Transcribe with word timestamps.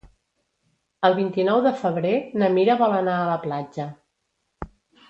El 1.09 1.17
vint-i-nou 1.19 1.61
de 1.67 1.75
febrer 1.83 2.15
na 2.45 2.51
Mira 2.59 2.81
vol 2.83 2.99
anar 3.05 3.21
a 3.21 3.31
la 3.33 3.41
platja. 3.49 3.89